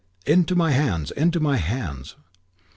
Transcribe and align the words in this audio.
"Into 0.25 0.55
my 0.55 0.71
hands! 0.71 1.11
Into 1.11 1.39
my 1.39 1.57
hands." 1.57 2.15